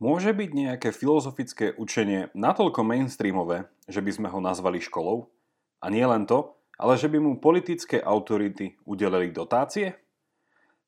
Môže 0.00 0.32
byť 0.32 0.50
nejaké 0.56 0.88
filozofické 0.96 1.76
učenie 1.76 2.32
natoľko 2.32 2.80
mainstreamové, 2.80 3.68
že 3.84 4.00
by 4.00 4.10
sme 4.16 4.28
ho 4.32 4.40
nazvali 4.40 4.80
školou? 4.80 5.28
A 5.84 5.92
nie 5.92 6.00
len 6.00 6.24
to, 6.24 6.56
ale 6.80 6.96
že 6.96 7.12
by 7.12 7.20
mu 7.20 7.36
politické 7.36 8.00
autority 8.00 8.80
udelili 8.88 9.28
dotácie? 9.28 10.00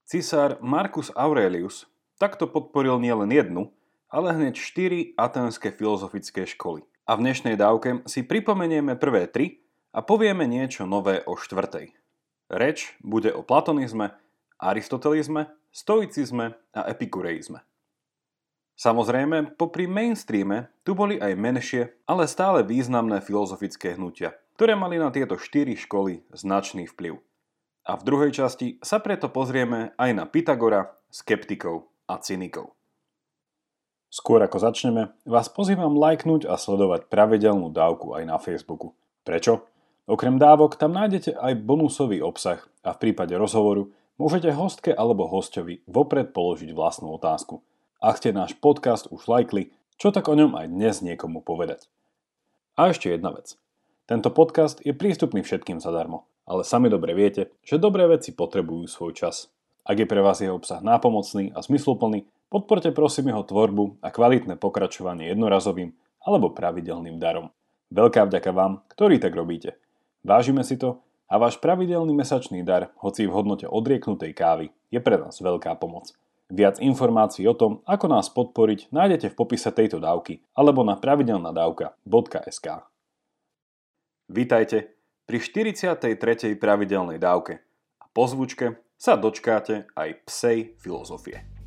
Cisár 0.09 0.56
Marcus 0.64 1.12
Aurelius 1.12 1.85
takto 2.17 2.48
podporil 2.48 2.96
nielen 3.04 3.29
jednu, 3.29 3.69
ale 4.09 4.32
hneď 4.32 4.56
štyri 4.56 5.12
atenské 5.20 5.76
filozofické 5.76 6.48
školy. 6.48 6.80
A 7.04 7.12
v 7.12 7.29
dnešnej 7.29 7.60
dávke 7.60 8.00
si 8.08 8.24
pripomenieme 8.24 8.96
prvé 8.96 9.29
tri 9.29 9.60
a 9.92 10.00
povieme 10.00 10.48
niečo 10.48 10.88
nové 10.88 11.20
o 11.29 11.36
štvrtej. 11.36 11.92
Reč 12.48 12.96
bude 13.04 13.29
o 13.29 13.44
platonizme, 13.44 14.16
aristotelizme, 14.56 15.52
stoicizme 15.68 16.56
a 16.72 16.80
epikureizme. 16.88 17.60
Samozrejme, 18.83 19.55
popri 19.55 19.87
mainstreame 19.87 20.67
tu 20.82 20.99
boli 20.99 21.14
aj 21.14 21.39
menšie, 21.39 21.95
ale 22.03 22.27
stále 22.27 22.67
významné 22.67 23.23
filozofické 23.23 23.95
hnutia, 23.95 24.35
ktoré 24.59 24.75
mali 24.75 24.99
na 24.99 25.14
tieto 25.14 25.39
štyri 25.39 25.79
školy 25.79 26.27
značný 26.35 26.90
vplyv. 26.90 27.23
A 27.87 27.95
v 27.95 28.03
druhej 28.03 28.35
časti 28.35 28.82
sa 28.82 28.99
preto 28.99 29.31
pozrieme 29.31 29.95
aj 29.95 30.11
na 30.18 30.26
Pythagora, 30.26 30.99
skeptikov 31.14 31.95
a 32.11 32.19
cynikov. 32.19 32.75
Skôr 34.11 34.42
ako 34.42 34.59
začneme, 34.59 35.14
vás 35.31 35.47
pozývam 35.47 35.95
lajknúť 35.95 36.51
a 36.51 36.59
sledovať 36.59 37.06
pravidelnú 37.06 37.70
dávku 37.70 38.19
aj 38.19 38.25
na 38.27 38.37
Facebooku. 38.42 38.98
Prečo? 39.23 39.62
Okrem 40.11 40.42
dávok 40.42 40.75
tam 40.75 40.91
nájdete 40.91 41.39
aj 41.39 41.55
bonusový 41.62 42.19
obsah 42.19 42.59
a 42.83 42.98
v 42.98 42.98
prípade 42.98 43.39
rozhovoru 43.39 43.95
môžete 44.19 44.51
hostke 44.51 44.91
alebo 44.91 45.31
hostovi 45.31 45.87
vopred 45.87 46.34
položiť 46.34 46.75
vlastnú 46.75 47.14
otázku– 47.14 47.62
ak 48.02 48.19
ste 48.19 48.34
náš 48.34 48.58
podcast 48.58 49.06
už 49.14 49.30
lajkli, 49.30 49.70
čo 49.94 50.11
tak 50.11 50.27
o 50.27 50.34
ňom 50.34 50.58
aj 50.58 50.66
dnes 50.74 51.06
niekomu 51.06 51.38
povedať. 51.38 51.86
A 52.75 52.91
ešte 52.91 53.06
jedna 53.14 53.31
vec. 53.31 53.55
Tento 54.11 54.27
podcast 54.34 54.83
je 54.83 54.91
prístupný 54.91 55.47
všetkým 55.47 55.78
zadarmo, 55.78 56.27
ale 56.42 56.67
sami 56.67 56.91
dobre 56.91 57.14
viete, 57.14 57.55
že 57.62 57.78
dobré 57.78 58.11
veci 58.11 58.34
potrebujú 58.34 58.91
svoj 58.91 59.14
čas. 59.14 59.55
Ak 59.86 60.03
je 60.03 60.11
pre 60.11 60.19
vás 60.19 60.42
jeho 60.42 60.59
obsah 60.59 60.83
nápomocný 60.83 61.55
a 61.55 61.62
zmysluplný, 61.62 62.27
podporte 62.50 62.91
prosím 62.91 63.31
jeho 63.31 63.47
tvorbu 63.47 64.03
a 64.03 64.11
kvalitné 64.11 64.59
pokračovanie 64.59 65.31
jednorazovým 65.31 65.94
alebo 66.27 66.50
pravidelným 66.50 67.22
darom. 67.22 67.55
Veľká 67.94 68.27
vďaka 68.27 68.50
vám, 68.50 68.83
ktorí 68.91 69.22
tak 69.22 69.39
robíte. 69.39 69.78
Vážime 70.27 70.66
si 70.66 70.75
to 70.75 70.98
a 71.31 71.39
váš 71.39 71.62
pravidelný 71.62 72.11
mesačný 72.19 72.66
dar, 72.66 72.91
hoci 72.98 73.31
v 73.31 73.34
hodnote 73.34 73.70
odrieknutej 73.70 74.34
kávy, 74.34 74.75
je 74.91 74.98
pre 74.98 75.22
nás 75.22 75.39
veľká 75.39 75.78
pomoc. 75.78 76.11
Viac 76.53 76.84
informácií 76.84 77.48
o 77.48 77.56
tom, 77.56 77.81
ako 77.89 78.12
nás 78.12 78.28
podporiť, 78.28 78.92
nájdete 78.92 79.33
v 79.33 79.39
popise 79.41 79.72
tejto 79.72 79.97
dávky 79.97 80.45
alebo 80.53 80.84
na 80.84 81.00
pravidelnadavka.sk. 81.00 82.67
Vítajte 84.28 84.92
pri 85.25 85.39
43. 85.41 86.61
pravidelnej 86.61 87.17
dávke 87.17 87.64
a 87.97 88.05
po 88.12 88.28
zvučke 88.28 88.84
sa 89.00 89.17
dočkáte 89.17 89.89
aj 89.97 90.28
psej 90.28 90.77
filozofie. 90.77 91.62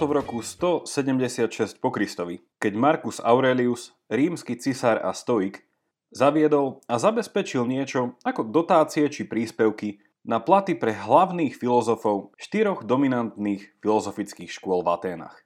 To 0.00 0.08
v 0.08 0.16
roku 0.16 0.40
176 0.40 1.76
po 1.76 1.92
Kristovi, 1.92 2.40
keď 2.56 2.72
Marcus 2.72 3.20
Aurelius, 3.20 3.92
rímsky 4.08 4.56
cisár 4.56 4.96
a 4.96 5.12
stoik, 5.12 5.60
zaviedol 6.08 6.80
a 6.88 6.96
zabezpečil 6.96 7.68
niečo 7.68 8.16
ako 8.24 8.48
dotácie 8.48 9.12
či 9.12 9.28
príspevky 9.28 10.00
na 10.24 10.40
platy 10.40 10.72
pre 10.72 10.96
hlavných 10.96 11.52
filozofov 11.52 12.32
štyroch 12.40 12.88
dominantných 12.88 13.76
filozofických 13.84 14.48
škôl 14.48 14.80
v 14.80 14.88
Aténach. 14.88 15.36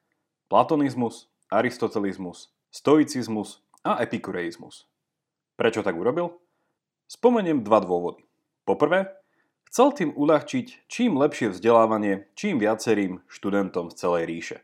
Platonizmus, 0.47 1.27
aristotelizmus, 1.51 2.55
stoicizmus 2.71 3.59
a 3.83 3.99
epikureizmus. 4.07 4.87
Prečo 5.59 5.83
tak 5.83 5.99
urobil? 5.99 6.31
Spomeniem 7.11 7.67
dva 7.67 7.83
dôvody. 7.83 8.23
Poprvé, 8.63 9.19
Chcel 9.75 9.91
tým 9.91 10.11
uľahčiť 10.15 10.87
čím 10.87 11.19
lepšie 11.19 11.51
vzdelávanie 11.51 12.31
čím 12.39 12.63
viacerým 12.63 13.27
študentom 13.27 13.91
z 13.91 14.07
celej 14.07 14.25
ríše. 14.31 14.57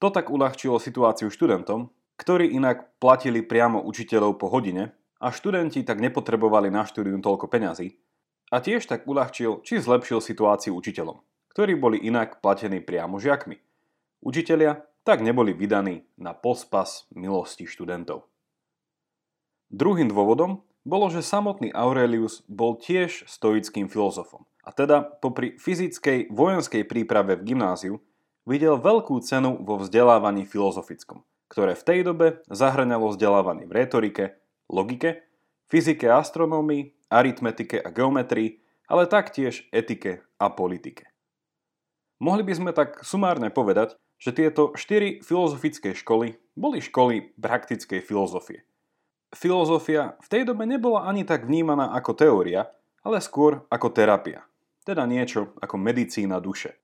To 0.00 0.08
tak 0.08 0.32
uľahčilo 0.32 0.80
situáciu 0.80 1.28
študentom, 1.28 1.92
ktorí 2.16 2.56
inak 2.56 2.96
platili 2.96 3.44
priamo 3.44 3.84
učiteľov 3.84 4.40
po 4.40 4.48
hodine 4.48 4.96
a 5.20 5.28
študenti 5.28 5.84
tak 5.84 6.00
nepotrebovali 6.00 6.72
na 6.72 6.88
štúdium 6.88 7.20
toľko 7.20 7.52
peňazí 7.52 8.00
a 8.48 8.64
tiež 8.64 8.88
tak 8.88 9.04
uľahčil 9.04 9.60
či 9.60 9.76
zlepšil 9.76 10.24
situáciu 10.24 10.72
učiteľom, 10.72 11.20
ktorí 11.52 11.76
boli 11.76 12.00
inak 12.00 12.40
platení 12.40 12.80
priamo 12.80 13.20
žiakmi. 13.20 13.60
Učitelia 14.24 14.80
tak 15.04 15.20
neboli 15.20 15.52
vydaní 15.52 16.08
na 16.16 16.32
pospas 16.32 17.04
milosti 17.12 17.68
študentov. 17.68 18.24
Druhým 19.68 20.08
dôvodom 20.08 20.64
bolo, 20.86 21.10
že 21.10 21.26
samotný 21.26 21.74
Aurelius 21.74 22.46
bol 22.46 22.78
tiež 22.78 23.26
stoickým 23.26 23.90
filozofom. 23.90 24.46
A 24.62 24.70
teda 24.70 25.02
popri 25.02 25.58
fyzickej 25.58 26.30
vojenskej 26.30 26.86
príprave 26.86 27.34
v 27.34 27.52
gymnáziu 27.52 27.94
videl 28.46 28.78
veľkú 28.78 29.18
cenu 29.18 29.58
vo 29.66 29.82
vzdelávaní 29.82 30.46
filozofickom, 30.46 31.26
ktoré 31.50 31.74
v 31.74 31.86
tej 31.86 32.00
dobe 32.06 32.26
zahrňalo 32.46 33.10
vzdelávanie 33.10 33.66
v 33.66 33.74
retorike, 33.82 34.24
logike, 34.70 35.26
fyzike 35.66 36.06
a 36.06 36.22
astronómii, 36.22 36.94
aritmetike 37.10 37.82
a 37.82 37.90
geometrii, 37.90 38.62
ale 38.86 39.10
taktiež 39.10 39.66
etike 39.74 40.22
a 40.38 40.46
politike. 40.54 41.10
Mohli 42.22 42.42
by 42.46 42.54
sme 42.54 42.70
tak 42.70 43.02
sumárne 43.02 43.50
povedať, 43.50 43.98
že 44.16 44.32
tieto 44.32 44.72
štyri 44.78 45.20
filozofické 45.20 45.92
školy 45.98 46.38
boli 46.54 46.78
školy 46.78 47.34
praktickej 47.36 48.00
filozofie– 48.06 48.62
filozofia 49.36 50.16
v 50.24 50.28
tej 50.32 50.42
dobe 50.48 50.64
nebola 50.64 51.04
ani 51.04 51.22
tak 51.22 51.44
vnímaná 51.44 51.92
ako 51.92 52.16
teória, 52.16 52.72
ale 53.04 53.20
skôr 53.20 53.62
ako 53.68 53.92
terapia, 53.92 54.42
teda 54.82 55.04
niečo 55.04 55.54
ako 55.60 55.76
medicína 55.78 56.40
duše. 56.40 56.74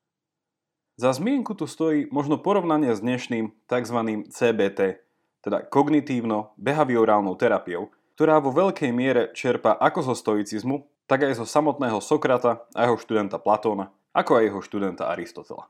Za 1.01 1.17
zmienku 1.17 1.57
tu 1.57 1.65
stojí 1.65 2.13
možno 2.13 2.37
porovnanie 2.39 2.93
s 2.93 3.01
dnešným 3.01 3.51
tzv. 3.65 3.99
CBT, 4.29 5.01
teda 5.41 5.65
kognitívno-behaviorálnou 5.67 7.35
terapiou, 7.41 7.91
ktorá 8.15 8.39
vo 8.39 8.53
veľkej 8.53 8.93
miere 8.93 9.33
čerpa 9.33 9.75
ako 9.81 10.13
zo 10.13 10.15
stoicizmu, 10.15 10.85
tak 11.11 11.27
aj 11.27 11.43
zo 11.43 11.47
samotného 11.49 11.99
Sokrata 11.99 12.69
a 12.77 12.87
jeho 12.87 13.01
študenta 13.01 13.41
Platóna, 13.41 13.91
ako 14.13 14.39
aj 14.39 14.45
jeho 14.53 14.61
študenta 14.61 15.09
Aristotela. 15.11 15.67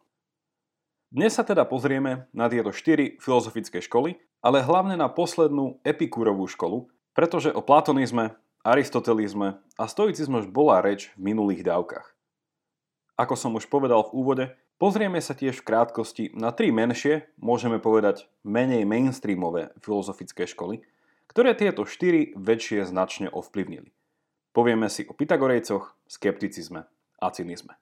Dnes 1.13 1.37
sa 1.37 1.45
teda 1.45 1.69
pozrieme 1.69 2.25
na 2.33 2.49
tieto 2.49 2.73
štyri 2.73 3.21
filozofické 3.21 3.85
školy, 3.85 4.17
ale 4.41 4.65
hlavne 4.65 4.97
na 4.97 5.13
poslednú 5.13 5.77
epikúrovú 5.85 6.49
školu, 6.49 6.89
pretože 7.13 7.53
o 7.53 7.61
platonizme, 7.61 8.33
aristotelizme 8.65 9.61
a 9.77 9.85
stoicizme 9.85 10.41
už 10.41 10.49
bola 10.49 10.81
reč 10.81 11.13
v 11.21 11.29
minulých 11.37 11.69
dávkach. 11.69 12.17
Ako 13.21 13.37
som 13.37 13.53
už 13.53 13.69
povedal 13.69 14.09
v 14.09 14.15
úvode, 14.17 14.45
pozrieme 14.81 15.21
sa 15.21 15.37
tiež 15.37 15.61
v 15.61 15.69
krátkosti 15.69 16.25
na 16.33 16.49
tri 16.49 16.73
menšie, 16.73 17.29
môžeme 17.37 17.77
povedať 17.77 18.25
menej 18.41 18.89
mainstreamové 18.89 19.77
filozofické 19.85 20.49
školy, 20.49 20.81
ktoré 21.29 21.53
tieto 21.53 21.85
štyri 21.85 22.33
väčšie 22.41 22.89
značne 22.89 23.29
ovplyvnili. 23.29 23.93
Povieme 24.57 24.89
si 24.89 25.05
o 25.05 25.13
Pythagorejcoch, 25.13 25.93
skepticizme 26.09 26.89
a 27.21 27.27
cynizme. 27.29 27.77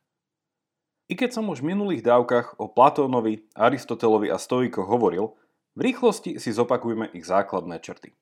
I 1.11 1.19
keď 1.19 1.35
som 1.35 1.51
už 1.51 1.59
v 1.59 1.75
minulých 1.75 2.07
dávkach 2.07 2.63
o 2.63 2.71
Platónovi, 2.71 3.43
Aristotelovi 3.59 4.31
a 4.31 4.39
Stoikoch 4.39 4.87
hovoril, 4.87 5.35
v 5.75 5.91
rýchlosti 5.91 6.39
si 6.39 6.55
zopakujme 6.55 7.11
ich 7.11 7.27
základné 7.27 7.83
črty. 7.83 8.15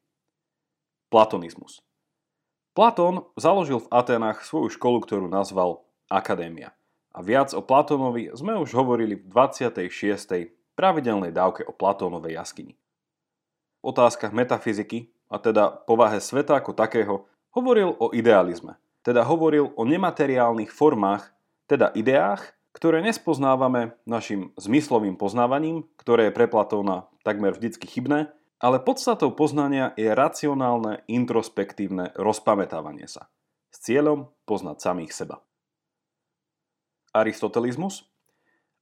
Platonizmus. 1.13 1.85
Platón 2.73 3.29
založil 3.37 3.85
v 3.85 3.91
Atenách 3.93 4.41
svoju 4.41 4.73
školu, 4.73 5.05
ktorú 5.05 5.29
nazval 5.29 5.85
Akadémia. 6.09 6.73
A 7.13 7.21
viac 7.21 7.53
o 7.53 7.61
Platónovi 7.61 8.33
sme 8.33 8.57
už 8.57 8.73
hovorili 8.73 9.21
v 9.21 9.25
26. 9.37 10.49
pravidelnej 10.73 11.29
dávke 11.29 11.69
o 11.69 11.77
Platónovej 11.77 12.41
jaskyni. 12.41 12.73
V 13.85 13.93
otázkach 13.93 14.33
metafyziky, 14.33 15.13
a 15.29 15.37
teda 15.37 15.77
povahe 15.85 16.25
sveta 16.25 16.57
ako 16.57 16.73
takého, 16.73 17.29
hovoril 17.53 18.01
o 18.01 18.17
idealizme, 18.17 18.81
teda 19.05 19.29
hovoril 19.29 19.77
o 19.77 19.85
nemateriálnych 19.85 20.73
formách, 20.73 21.37
teda 21.69 21.93
ideách, 21.93 22.58
ktoré 22.73 23.03
nespoznávame 23.03 23.97
našim 24.05 24.53
zmyslovým 24.61 25.17
poznávaním, 25.17 25.89
ktoré 25.99 26.29
je 26.29 26.37
pre 26.37 26.47
Platóna 26.47 27.09
takmer 27.23 27.57
vždycky 27.57 27.89
chybné, 27.89 28.33
ale 28.59 28.83
podstatou 28.83 29.31
poznania 29.31 29.95
je 29.95 30.11
racionálne, 30.11 31.07
introspektívne 31.07 32.11
rozpamätávanie 32.19 33.07
sa 33.07 33.31
s 33.71 33.79
cieľom 33.85 34.33
poznať 34.49 34.77
samých 34.83 35.13
seba. 35.15 35.37
Aristotelizmus 37.15 38.09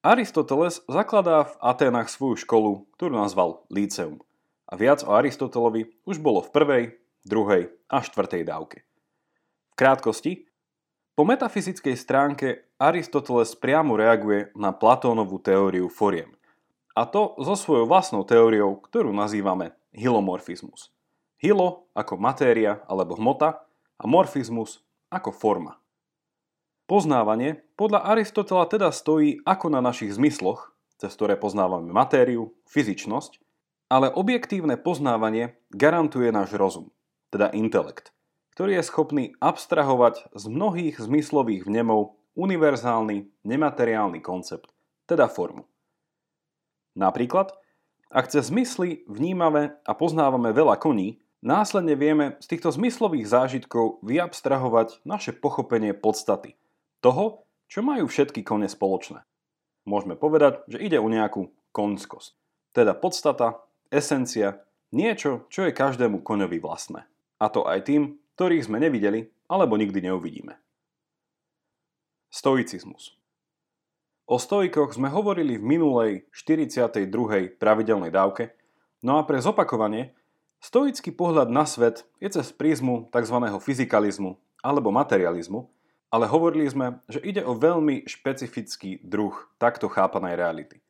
Aristoteles 0.07 0.87
zakladá 0.87 1.51
v 1.51 1.55
Atenách 1.59 2.07
svoju 2.07 2.39
školu, 2.39 2.87
ktorú 2.95 3.19
nazval 3.19 3.67
Líceum. 3.75 4.23
A 4.71 4.79
viac 4.79 5.03
o 5.03 5.11
Aristotelovi 5.11 5.91
už 6.07 6.23
bolo 6.23 6.47
v 6.47 6.53
prvej, 6.55 6.85
druhej 7.27 7.75
a 7.91 8.07
štvrtej 8.07 8.47
dávke. 8.47 8.87
V 9.71 9.75
krátkosti, 9.75 10.47
po 11.19 11.27
metafyzickej 11.27 11.99
stránke 11.99 12.66
Aristoteles 12.77 13.57
priamo 13.57 13.97
reaguje 13.97 14.53
na 14.53 14.69
Platónovú 14.69 15.41
teóriu 15.41 15.89
foriem. 15.89 16.29
A 16.93 17.09
to 17.09 17.33
so 17.41 17.57
svojou 17.57 17.89
vlastnou 17.89 18.21
teóriou, 18.21 18.77
ktorú 18.77 19.17
nazývame 19.17 19.73
hilomorfizmus. 19.97 20.93
Hilo 21.41 21.89
ako 21.97 22.21
matéria 22.21 22.85
alebo 22.85 23.17
hmota 23.17 23.65
a 23.97 24.05
morfizmus 24.05 24.85
ako 25.09 25.33
forma. 25.33 25.81
Poznávanie 26.85 27.65
podľa 27.81 28.13
Aristotela 28.13 28.69
teda 28.69 28.93
stojí 28.93 29.41
ako 29.49 29.73
na 29.73 29.81
našich 29.81 30.13
zmysloch, 30.13 30.77
cez 31.01 31.17
ktoré 31.17 31.41
poznávame 31.41 31.89
matériu, 31.97 32.53
fyzičnosť, 32.69 33.41
ale 33.89 34.13
objektívne 34.13 34.77
poznávanie 34.77 35.57
garantuje 35.73 36.29
náš 36.29 36.53
rozum, 36.53 36.93
teda 37.33 37.49
intelekt 37.57 38.17
ktorý 38.57 38.81
je 38.81 38.89
schopný 38.89 39.25
abstrahovať 39.37 40.33
z 40.33 40.45
mnohých 40.49 40.97
zmyslových 40.97 41.69
vnemov 41.69 42.16
univerzálny 42.37 43.43
nemateriálny 43.43 44.21
koncept, 44.21 44.71
teda 45.09 45.27
formu. 45.27 45.65
Napríklad, 46.97 47.57
ak 48.13 48.31
cez 48.31 48.49
zmysly 48.53 49.03
vnímame 49.11 49.77
a 49.83 49.93
poznávame 49.93 50.55
veľa 50.55 50.79
koní, 50.79 51.19
následne 51.43 51.99
vieme 51.99 52.39
z 52.39 52.47
týchto 52.57 52.71
zmyslových 52.73 53.27
zážitkov 53.27 54.01
vyabstrahovať 54.07 55.03
naše 55.03 55.35
pochopenie 55.35 55.93
podstaty, 55.93 56.55
toho, 57.03 57.45
čo 57.67 57.83
majú 57.83 58.07
všetky 58.07 58.47
kone 58.47 58.71
spoločné. 58.71 59.27
Môžeme 59.87 60.15
povedať, 60.15 60.63
že 60.71 60.83
ide 60.83 60.99
o 61.03 61.11
nejakú 61.11 61.51
konskosť, 61.75 62.35
teda 62.73 62.95
podstata, 62.97 63.63
esencia, 63.91 64.65
niečo, 64.91 65.47
čo 65.51 65.67
je 65.67 65.77
každému 65.77 66.23
koňovi 66.23 66.59
vlastné. 66.63 67.07
A 67.37 67.47
to 67.53 67.67
aj 67.69 67.87
tým, 67.87 68.17
ktorých 68.39 68.67
sme 68.67 68.81
nevideli 68.81 69.29
alebo 69.47 69.79
nikdy 69.79 70.11
neuvidíme. 70.11 70.57
Stoicizmus 72.37 73.17
O 74.29 74.37
stoikoch 74.37 74.93
sme 74.93 75.09
hovorili 75.09 75.57
v 75.57 75.65
minulej 75.65 76.13
42. 76.37 77.09
pravidelnej 77.57 78.13
dávke, 78.13 78.53
no 79.01 79.17
a 79.17 79.25
pre 79.25 79.41
zopakovanie, 79.41 80.13
stoický 80.61 81.17
pohľad 81.17 81.49
na 81.49 81.65
svet 81.65 82.05
je 82.21 82.29
cez 82.29 82.53
prízmu 82.53 83.09
tzv. 83.09 83.41
fyzikalizmu 83.41 84.37
alebo 84.61 84.93
materializmu, 84.93 85.65
ale 86.13 86.29
hovorili 86.29 86.69
sme, 86.69 87.01
že 87.09 87.25
ide 87.25 87.41
o 87.41 87.57
veľmi 87.57 88.05
špecifický 88.05 89.01
druh 89.01 89.33
takto 89.57 89.89
chápanej 89.89 90.37
reality. 90.37 90.85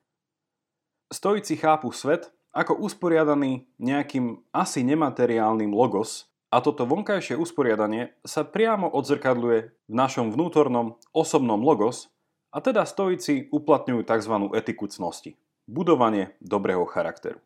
Stoici 1.14 1.54
chápu 1.54 1.94
svet 1.94 2.26
ako 2.50 2.74
usporiadaný 2.82 3.70
nejakým 3.78 4.42
asi 4.50 4.82
nemateriálnym 4.82 5.70
logos, 5.70 6.26
a 6.46 6.62
toto 6.62 6.86
vonkajšie 6.86 7.34
usporiadanie 7.34 8.14
sa 8.22 8.46
priamo 8.46 8.86
odzrkadľuje 8.86 9.60
v 9.90 9.94
našom 9.94 10.30
vnútornom 10.30 10.96
osobnom 11.10 11.58
logos 11.58 12.08
a 12.54 12.62
teda 12.62 12.86
stoici 12.86 13.50
uplatňujú 13.50 14.06
tzv. 14.06 14.34
etiku 14.54 14.86
cnosti, 14.86 15.34
budovanie 15.66 16.38
dobrého 16.38 16.86
charakteru. 16.86 17.42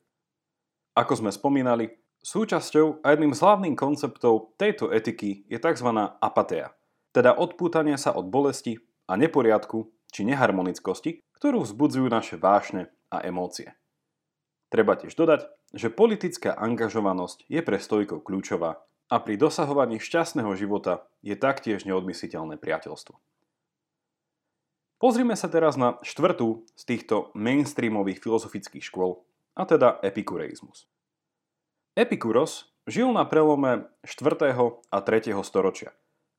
Ako 0.93 1.17
sme 1.17 1.33
spomínali, 1.33 1.97
súčasťou 2.21 3.01
a 3.01 3.17
jedným 3.17 3.33
z 3.33 3.41
hlavných 3.41 3.77
konceptov 3.81 4.53
tejto 4.61 4.93
etiky 4.93 5.49
je 5.49 5.57
tzv. 5.57 5.89
apatia, 6.21 6.77
teda 7.17 7.33
odpútanie 7.33 7.97
sa 7.97 8.13
od 8.13 8.29
bolesti 8.29 8.79
a 9.09 9.17
neporiadku 9.17 9.89
či 10.13 10.29
neharmonickosti, 10.29 11.25
ktorú 11.41 11.65
vzbudzujú 11.65 12.07
naše 12.13 12.37
vášne 12.37 12.93
a 13.09 13.25
emócie. 13.25 13.73
Treba 14.71 14.95
tiež 14.95 15.17
dodať, 15.19 15.51
že 15.75 15.91
politická 15.91 16.55
angažovanosť 16.55 17.49
je 17.51 17.61
pre 17.65 17.81
stojkov 17.83 18.23
kľúčová 18.23 18.87
a 19.11 19.19
pri 19.19 19.35
dosahovaní 19.35 19.99
šťastného 19.99 20.55
života 20.55 21.05
je 21.21 21.35
taktiež 21.35 21.83
neodmysliteľné 21.85 22.57
priateľstvo. 22.57 23.19
Pozrime 25.03 25.35
sa 25.35 25.51
teraz 25.51 25.75
na 25.75 25.99
štvrtú 26.07 26.63
z 26.79 26.83
týchto 26.87 27.35
mainstreamových 27.35 28.23
filozofických 28.23 28.85
škôl, 28.85 29.21
a 29.59 29.67
teda 29.67 29.99
epikureizmus. 30.07 30.87
Epikuros 31.99 32.71
žil 32.87 33.11
na 33.11 33.27
prelome 33.27 33.91
4. 34.07 34.55
a 34.89 34.99
3. 35.03 35.35
storočia 35.43 35.91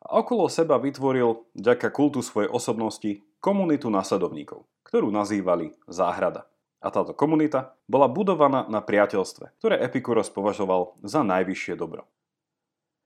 a 0.02 0.18
okolo 0.18 0.50
seba 0.50 0.82
vytvoril, 0.82 1.46
vďaka 1.54 1.94
kultu 1.94 2.26
svojej 2.26 2.50
osobnosti, 2.50 3.22
komunitu 3.38 3.94
nasledovníkov, 3.94 4.66
ktorú 4.82 5.14
nazývali 5.14 5.78
záhrada. 5.86 6.50
A 6.82 6.90
táto 6.90 7.14
komunita 7.14 7.78
bola 7.86 8.10
budovaná 8.10 8.66
na 8.66 8.82
priateľstve, 8.82 9.54
ktoré 9.62 9.78
Epikuros 9.86 10.34
považoval 10.34 10.98
za 11.06 11.22
najvyššie 11.22 11.78
dobro. 11.78 12.10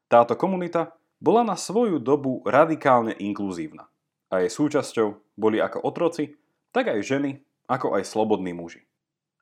Táto 0.05 0.37
komunita 0.37 0.93
bola 1.17 1.41
na 1.41 1.57
svoju 1.57 1.97
dobu 1.97 2.45
radikálne 2.45 3.17
inkluzívna 3.17 3.89
a 4.29 4.45
jej 4.45 4.51
súčasťou 4.53 5.37
boli 5.37 5.57
ako 5.57 5.81
otroci, 5.81 6.37
tak 6.69 6.91
aj 6.91 7.01
ženy, 7.01 7.41
ako 7.65 7.97
aj 7.97 8.03
slobodní 8.05 8.53
muži. 8.53 8.85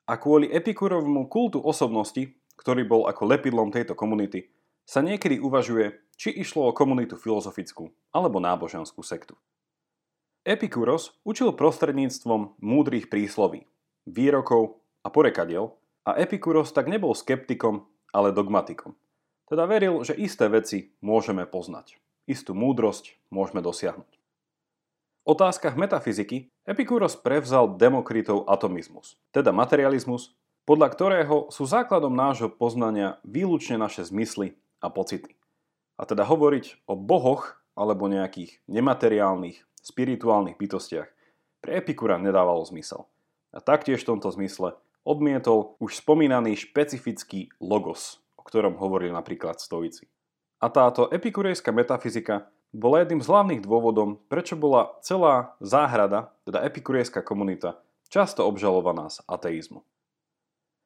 A 0.08 0.16
kvôli 0.20 0.48
Epikurovmu 0.48 1.28
kultu 1.28 1.60
osobnosti, 1.60 2.32
ktorý 2.56 2.84
bol 2.84 3.02
ako 3.08 3.28
lepidlom 3.28 3.72
tejto 3.72 3.96
komunity, 3.96 4.52
sa 4.84 5.00
niekedy 5.00 5.40
uvažuje, 5.40 5.96
či 6.14 6.30
išlo 6.30 6.68
o 6.68 6.76
komunitu 6.76 7.16
filozofickú 7.16 7.90
alebo 8.12 8.38
náboženskú 8.38 9.00
sektu. 9.00 9.34
Epikuros 10.44 11.16
učil 11.24 11.56
prostredníctvom 11.56 12.60
múdrych 12.60 13.08
prísloví, 13.08 13.64
výrokov 14.04 14.84
a 15.00 15.08
porekadiel 15.08 15.72
a 16.04 16.20
Epikuros 16.20 16.68
tak 16.72 16.88
nebol 16.88 17.16
skeptikom, 17.16 17.88
ale 18.12 18.28
dogmatikom. 18.30 18.92
Teda 19.54 19.70
veril, 19.70 20.02
že 20.02 20.18
isté 20.18 20.50
veci 20.50 20.98
môžeme 20.98 21.46
poznať. 21.46 21.94
Istú 22.26 22.58
múdrosť 22.58 23.14
môžeme 23.30 23.62
dosiahnuť. 23.62 24.10
V 25.22 25.26
otázkach 25.30 25.78
metafyziky 25.78 26.50
Epikúros 26.66 27.14
prevzal 27.14 27.78
Demokritov 27.78 28.50
atomizmus, 28.50 29.14
teda 29.30 29.54
materializmus, 29.54 30.34
podľa 30.66 30.90
ktorého 30.90 31.36
sú 31.54 31.70
základom 31.70 32.10
nášho 32.10 32.50
poznania 32.50 33.22
výlučne 33.22 33.78
naše 33.78 34.02
zmysly 34.02 34.58
a 34.82 34.90
pocity. 34.90 35.38
A 35.94 36.02
teda 36.02 36.26
hovoriť 36.26 36.90
o 36.90 36.98
bohoch 36.98 37.54
alebo 37.78 38.10
nejakých 38.10 38.58
nemateriálnych, 38.66 39.62
spirituálnych 39.86 40.58
bytostiach 40.58 41.06
pre 41.62 41.78
Epikúra 41.78 42.18
nedávalo 42.18 42.66
zmysel. 42.66 43.06
A 43.54 43.62
taktiež 43.62 44.02
v 44.02 44.18
tomto 44.18 44.34
zmysle 44.34 44.74
odmietol 45.06 45.78
už 45.78 46.02
spomínaný 46.02 46.58
špecifický 46.58 47.54
logos, 47.62 48.23
ktorom 48.44 48.76
hovorili 48.78 49.10
napríklad 49.10 49.58
stoici. 49.58 50.06
A 50.62 50.70
táto 50.70 51.10
epikurejská 51.10 51.74
metafyzika 51.74 52.48
bola 52.70 53.02
jedným 53.02 53.22
z 53.22 53.28
hlavných 53.30 53.62
dôvodom, 53.62 54.22
prečo 54.30 54.54
bola 54.54 54.98
celá 55.02 55.58
záhrada, 55.58 56.34
teda 56.46 56.62
epikurejská 56.62 57.22
komunita, 57.22 57.82
často 58.10 58.46
obžalovaná 58.46 59.10
z 59.10 59.18
ateizmu. 59.26 59.82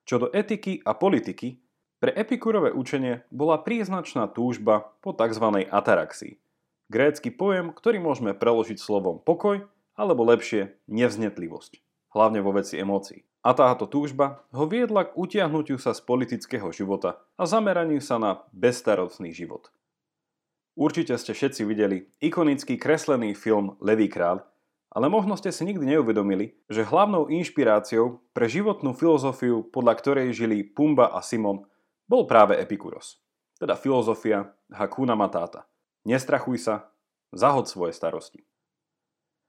Čo 0.09 0.25
do 0.25 0.29
etiky 0.33 0.81
a 0.89 0.97
politiky, 0.97 1.61
pre 2.01 2.15
epikurové 2.17 2.73
učenie 2.73 3.29
bola 3.29 3.61
príznačná 3.61 4.31
túžba 4.31 4.97
po 5.05 5.13
tzv. 5.13 5.67
ataraxii. 5.69 6.41
Grécky 6.89 7.29
pojem, 7.29 7.77
ktorý 7.77 8.01
môžeme 8.01 8.33
preložiť 8.33 8.81
slovom 8.81 9.21
pokoj, 9.21 9.69
alebo 9.93 10.25
lepšie 10.25 10.79
nevznetlivosť, 10.89 11.85
hlavne 12.17 12.41
vo 12.41 12.57
veci 12.57 12.81
emócií. 12.81 13.28
A 13.47 13.55
táto 13.55 13.87
túžba 13.87 14.43
ho 14.51 14.67
viedla 14.67 15.07
k 15.07 15.15
utiahnutiu 15.15 15.79
sa 15.79 15.95
z 15.95 16.03
politického 16.03 16.69
života 16.75 17.23
a 17.39 17.47
zameraniu 17.47 18.03
sa 18.03 18.19
na 18.19 18.43
bezstarostný 18.51 19.31
život. 19.31 19.71
Určite 20.79 21.19
ste 21.19 21.35
všetci 21.35 21.63
videli 21.67 22.07
ikonický 22.23 22.79
kreslený 22.79 23.35
film 23.35 23.75
Levý 23.83 24.07
kráľ, 24.07 24.47
ale 24.95 25.07
možno 25.11 25.35
ste 25.35 25.51
si 25.51 25.67
nikdy 25.67 25.99
neuvedomili, 25.99 26.55
že 26.71 26.87
hlavnou 26.87 27.27
inšpiráciou 27.29 28.23
pre 28.31 28.47
životnú 28.47 28.95
filozofiu, 28.95 29.67
podľa 29.69 29.95
ktorej 29.99 30.35
žili 30.35 30.63
Pumba 30.63 31.11
a 31.11 31.21
Simon, 31.21 31.67
bol 32.09 32.25
práve 32.31 32.57
Epikuros. 32.57 33.21
Teda 33.59 33.75
filozofia 33.75 34.55
Hakuna 34.71 35.19
Matata. 35.19 35.67
Nestrachuj 36.07 36.63
sa, 36.63 36.95
zahod 37.35 37.69
svoje 37.69 37.93
starosti. 37.93 38.47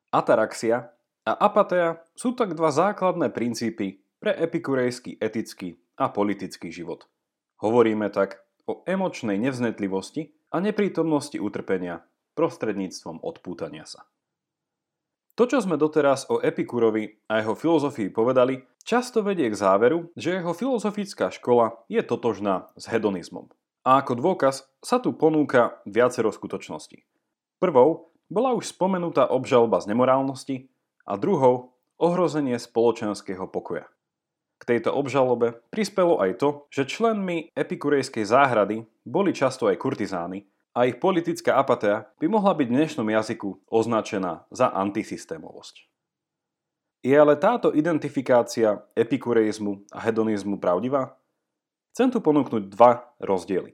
Ataraxia 0.09 0.91
a 1.29 1.37
apatea 1.37 2.01
sú 2.17 2.33
tak 2.33 2.57
dva 2.57 2.73
základné 2.73 3.29
princípy 3.29 4.01
pre 4.17 4.33
epikurejský 4.33 5.21
etický 5.21 5.77
a 5.93 6.09
politický 6.09 6.73
život. 6.73 7.05
Hovoríme 7.61 8.09
tak 8.09 8.41
o 8.65 8.81
emočnej 8.89 9.37
nevznetlivosti 9.37 10.33
a 10.49 10.57
neprítomnosti 10.57 11.37
utrpenia 11.37 12.01
prostredníctvom 12.33 13.21
odpútania 13.21 13.85
sa. 13.85 14.09
To, 15.37 15.47
čo 15.47 15.61
sme 15.63 15.79
doteraz 15.79 16.27
o 16.33 16.41
Epikurovi 16.41 17.23
a 17.31 17.39
jeho 17.39 17.55
filozofii 17.55 18.11
povedali, 18.11 18.59
často 18.83 19.23
vedie 19.23 19.47
k 19.47 19.55
záveru, 19.55 20.11
že 20.17 20.41
jeho 20.41 20.51
filozofická 20.51 21.31
škola 21.31 21.79
je 21.87 22.01
totožná 22.03 22.73
s 22.75 22.91
hedonizmom. 22.91 23.47
A 23.87 24.03
ako 24.03 24.19
dôkaz 24.19 24.67
sa 24.83 24.99
tu 24.99 25.15
ponúka 25.15 25.79
viacero 25.87 26.27
skutočností. 26.33 27.07
Prvou 27.63 28.11
bola 28.27 28.51
už 28.51 28.75
spomenutá 28.75 29.31
obžalba 29.31 29.79
z 29.79 29.95
nemorálnosti, 29.95 30.55
a 31.09 31.17
druhou 31.17 31.73
ohrozenie 31.97 32.61
spoločenského 32.61 33.49
pokoja. 33.49 33.89
K 34.61 34.77
tejto 34.77 34.93
obžalobe 34.93 35.57
prispelo 35.73 36.21
aj 36.21 36.37
to, 36.37 36.49
že 36.69 36.85
členmi 36.85 37.49
epikurejskej 37.57 38.29
záhrady 38.29 38.85
boli 39.01 39.33
často 39.33 39.65
aj 39.65 39.81
kurtizány 39.81 40.45
a 40.77 40.85
ich 40.85 41.01
politická 41.01 41.57
apatia 41.57 42.05
by 42.21 42.29
mohla 42.29 42.53
byť 42.53 42.67
v 42.69 42.75
dnešnom 42.77 43.07
jazyku 43.09 43.65
označená 43.73 44.45
za 44.53 44.69
antisystémovosť. 44.69 45.89
Je 47.01 47.15
ale 47.15 47.39
táto 47.39 47.71
identifikácia 47.71 48.83
epikureizmu 48.93 49.87
a 49.89 50.03
hedonizmu 50.03 50.59
pravdivá? 50.59 51.15
Chcem 51.95 52.11
tu 52.11 52.19
ponúknuť 52.19 52.69
dva 52.69 53.15
rozdiely. 53.23 53.73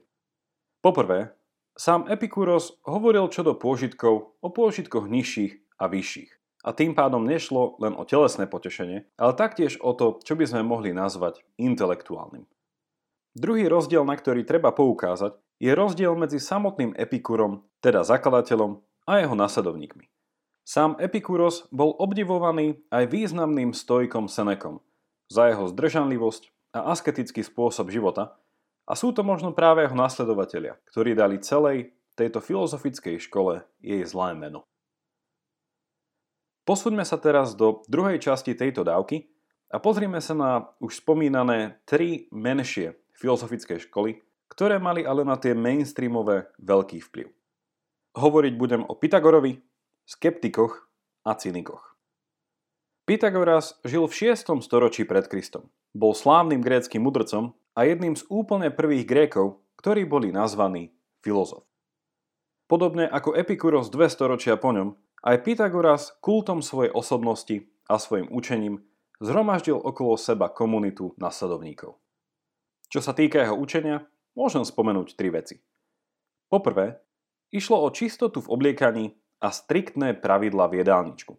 Poprvé, 0.80 1.34
Sám 1.76 2.08
Epikúros 2.08 2.80
hovoril 2.88 3.28
čo 3.28 3.44
do 3.44 3.52
pôžitkov 3.52 4.40
o 4.40 4.48
pôžitkoch 4.48 5.12
nižších 5.12 5.76
a 5.76 5.92
vyšších. 5.92 6.45
A 6.66 6.74
tým 6.74 6.98
pádom 6.98 7.22
nešlo 7.22 7.78
len 7.78 7.94
o 7.94 8.02
telesné 8.02 8.50
potešenie, 8.50 9.06
ale 9.14 9.32
taktiež 9.38 9.78
o 9.78 9.94
to, 9.94 10.18
čo 10.26 10.34
by 10.34 10.50
sme 10.50 10.66
mohli 10.66 10.90
nazvať 10.90 11.46
intelektuálnym. 11.62 12.42
Druhý 13.38 13.70
rozdiel, 13.70 14.02
na 14.02 14.18
ktorý 14.18 14.42
treba 14.42 14.74
poukázať, 14.74 15.38
je 15.62 15.70
rozdiel 15.70 16.18
medzi 16.18 16.42
samotným 16.42 16.98
Epikúrom, 16.98 17.62
teda 17.78 18.02
zakladateľom, 18.02 18.82
a 19.06 19.22
jeho 19.22 19.38
nasledovníkmi. 19.38 20.10
Sám 20.66 20.98
Epikúros 20.98 21.70
bol 21.70 21.94
obdivovaný 21.94 22.82
aj 22.90 23.06
významným 23.06 23.70
stojkom 23.70 24.26
Senekom 24.26 24.82
za 25.30 25.46
jeho 25.46 25.70
zdržanlivosť 25.70 26.50
a 26.74 26.90
asketický 26.90 27.46
spôsob 27.46 27.94
života, 27.94 28.34
a 28.86 28.94
sú 28.94 29.10
to 29.10 29.26
možno 29.26 29.50
práve 29.50 29.82
jeho 29.82 29.98
nasledovatelia, 29.98 30.78
ktorí 30.90 31.18
dali 31.18 31.42
celej 31.42 31.94
tejto 32.14 32.38
filozofickej 32.38 33.18
škole 33.18 33.66
jej 33.82 34.02
zlé 34.06 34.38
meno. 34.38 34.66
Posúďme 36.66 37.06
sa 37.06 37.14
teraz 37.14 37.54
do 37.54 37.86
druhej 37.86 38.18
časti 38.18 38.58
tejto 38.58 38.82
dávky 38.82 39.30
a 39.70 39.78
pozrime 39.78 40.18
sa 40.18 40.34
na 40.34 40.50
už 40.82 40.98
spomínané 40.98 41.78
tri 41.86 42.26
menšie 42.34 42.98
filozofické 43.14 43.78
školy, 43.78 44.18
ktoré 44.50 44.82
mali 44.82 45.06
ale 45.06 45.22
na 45.22 45.38
tie 45.38 45.54
mainstreamové 45.54 46.50
veľký 46.58 46.98
vplyv. 47.06 47.30
Hovoriť 48.18 48.54
budem 48.58 48.82
o 48.82 48.98
Pythagorovi, 48.98 49.62
skeptikoch 50.10 50.90
a 51.22 51.38
cynikoch. 51.38 51.94
Pythagoras 53.06 53.78
žil 53.86 54.10
v 54.10 54.34
6. 54.34 54.58
storočí 54.66 55.06
pred 55.06 55.30
Kristom. 55.30 55.70
Bol 55.94 56.18
slávnym 56.18 56.58
gréckým 56.58 57.06
mudrcom 57.06 57.54
a 57.78 57.86
jedným 57.86 58.18
z 58.18 58.26
úplne 58.26 58.74
prvých 58.74 59.06
Grékov, 59.06 59.62
ktorí 59.78 60.02
boli 60.02 60.34
nazvaní 60.34 60.90
filozof. 61.22 61.62
Podobne 62.66 63.06
ako 63.06 63.38
Epikuros 63.38 63.86
dve 63.94 64.10
storočia 64.10 64.58
po 64.58 64.74
ňom, 64.74 64.98
aj 65.26 65.42
Pythagoras 65.42 66.14
kultom 66.22 66.62
svojej 66.62 66.94
osobnosti 66.94 67.66
a 67.90 67.98
svojim 67.98 68.30
učením 68.30 68.86
zhromaždil 69.18 69.74
okolo 69.74 70.14
seba 70.14 70.46
komunitu 70.46 71.18
nasledovníkov. 71.18 71.98
Čo 72.86 73.00
sa 73.02 73.10
týka 73.10 73.42
jeho 73.42 73.58
učenia, 73.58 74.06
môžem 74.38 74.62
spomenúť 74.62 75.18
tri 75.18 75.34
veci. 75.34 75.58
Poprvé, 76.46 77.02
išlo 77.50 77.82
o 77.82 77.90
čistotu 77.90 78.38
v 78.38 78.50
obliekaní 78.54 79.18
a 79.42 79.50
striktné 79.50 80.14
pravidla 80.14 80.70
v 80.70 80.86
jedálničku. 80.86 81.34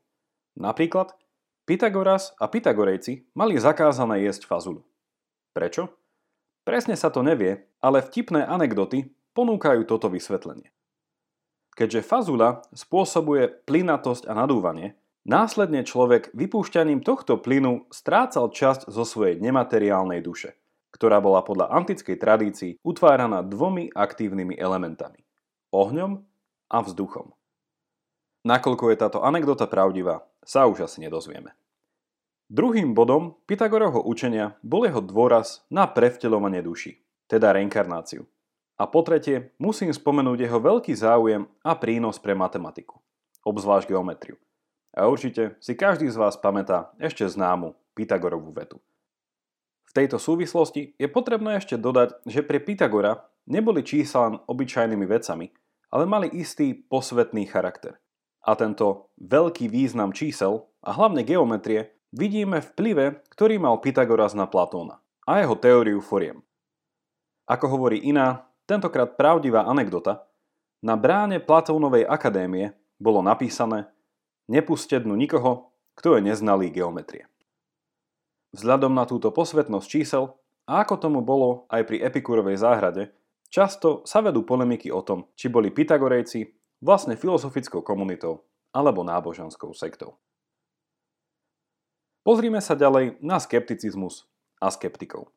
Napríklad, 0.60 1.16
Pythagoras 1.64 2.36
a 2.44 2.52
Pythagorejci 2.52 3.32
mali 3.40 3.56
zakázané 3.56 4.28
jesť 4.28 4.52
fazulu. 4.52 4.84
Prečo? 5.56 5.96
Presne 6.68 7.00
sa 7.00 7.08
to 7.08 7.24
nevie, 7.24 7.64
ale 7.80 8.04
vtipné 8.04 8.44
anekdoty 8.44 9.16
ponúkajú 9.32 9.88
toto 9.88 10.12
vysvetlenie. 10.12 10.76
Keďže 11.78 12.10
fazula 12.10 12.66
spôsobuje 12.74 13.54
plynatosť 13.70 14.26
a 14.26 14.34
nadúvanie, 14.34 14.98
následne 15.30 15.86
človek 15.86 16.34
vypúšťaním 16.34 17.06
tohto 17.06 17.38
plynu 17.38 17.86
strácal 17.94 18.50
časť 18.50 18.90
zo 18.90 19.06
svojej 19.06 19.38
nemateriálnej 19.38 20.26
duše, 20.26 20.58
ktorá 20.90 21.22
bola 21.22 21.46
podľa 21.46 21.70
antickej 21.70 22.18
tradícii 22.18 22.72
utváraná 22.82 23.46
dvomi 23.46 23.94
aktívnymi 23.94 24.58
elementami– 24.58 25.22
ohňom 25.78 26.26
a 26.74 26.78
vzduchom. 26.82 27.38
Nakoľko 28.42 28.90
je 28.90 28.98
táto 28.98 29.20
anekdota 29.22 29.70
pravdivá, 29.70 30.26
sa 30.42 30.66
už 30.66 30.90
asi 30.90 31.06
nedozvieme. 31.06 31.54
Druhým 32.50 32.96
bodom 32.96 33.38
Pythagorovho 33.46 34.02
učenia 34.02 34.56
bol 34.64 34.88
jeho 34.88 35.04
dôraz 35.04 35.68
na 35.68 35.84
prevteľovanie 35.86 36.64
duši, 36.64 36.96
teda 37.28 37.52
reinkarnáciu. 37.54 38.24
A 38.78 38.86
po 38.86 39.02
tretie 39.02 39.52
musím 39.58 39.90
spomenúť 39.90 40.46
jeho 40.46 40.62
veľký 40.62 40.94
záujem 40.94 41.50
a 41.66 41.74
prínos 41.74 42.22
pre 42.22 42.38
matematiku, 42.38 43.02
obzvlášť 43.42 43.90
geometriu. 43.90 44.38
A 44.94 45.10
určite 45.10 45.58
si 45.58 45.74
každý 45.74 46.10
z 46.10 46.18
vás 46.18 46.38
pamätá 46.38 46.94
ešte 47.02 47.26
známu 47.26 47.74
Pythagorovú 47.98 48.54
vetu. 48.54 48.78
V 49.90 49.92
tejto 49.98 50.22
súvislosti 50.22 50.94
je 50.94 51.08
potrebné 51.10 51.58
ešte 51.58 51.74
dodať, 51.74 52.22
že 52.30 52.46
pre 52.46 52.62
Pythagora 52.62 53.26
neboli 53.50 53.82
čísla 53.82 54.30
len 54.30 54.36
obyčajnými 54.46 55.06
vecami, 55.10 55.50
ale 55.90 56.04
mali 56.06 56.28
istý 56.38 56.78
posvetný 56.78 57.50
charakter. 57.50 57.98
A 58.46 58.54
tento 58.54 59.10
veľký 59.18 59.68
význam 59.68 60.14
čísel 60.14 60.70
a 60.86 60.94
hlavne 60.94 61.26
geometrie 61.26 61.98
vidíme 62.14 62.62
vplyve, 62.62 63.26
ktorý 63.34 63.58
mal 63.58 63.82
Pythagoras 63.82 64.38
na 64.38 64.46
Platóna 64.46 65.02
a 65.28 65.44
jeho 65.44 65.56
teóriu 65.60 66.00
foriem. 66.00 66.40
Ako 67.48 67.68
hovorí 67.68 68.04
iná, 68.04 68.47
tentokrát 68.68 69.16
pravdivá 69.16 69.64
anekdota, 69.66 70.28
na 70.84 70.94
bráne 70.94 71.42
Platónovej 71.42 72.06
akadémie 72.06 72.78
bolo 73.02 73.26
napísané 73.26 73.90
Nepuste 74.48 75.02
dnu 75.02 75.18
nikoho, 75.18 75.74
kto 75.98 76.16
je 76.16 76.22
neznalý 76.24 76.70
geometrie. 76.70 77.26
Vzhľadom 78.56 78.94
na 78.94 79.04
túto 79.04 79.34
posvetnosť 79.34 79.88
čísel 79.90 80.32
a 80.70 80.86
ako 80.86 80.96
tomu 81.02 81.20
bolo 81.20 81.68
aj 81.68 81.84
pri 81.84 82.00
Epikurovej 82.06 82.62
záhrade, 82.62 83.12
často 83.52 84.08
sa 84.08 84.24
vedú 84.24 84.48
polemiky 84.48 84.88
o 84.94 85.04
tom, 85.04 85.28
či 85.36 85.52
boli 85.52 85.74
Pythagorejci 85.74 86.48
vlastne 86.80 87.20
filozofickou 87.20 87.82
komunitou 87.84 88.46
alebo 88.72 89.04
náboženskou 89.04 89.74
sektou. 89.74 90.16
Pozrime 92.24 92.60
sa 92.60 92.76
ďalej 92.76 93.20
na 93.24 93.40
skepticizmus 93.40 94.28
a 94.60 94.68
skeptikov. 94.68 95.32